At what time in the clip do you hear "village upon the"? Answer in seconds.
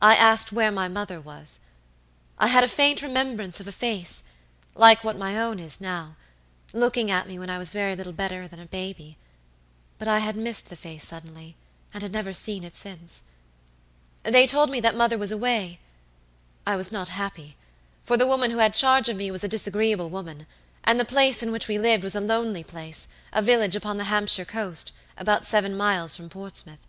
23.42-24.04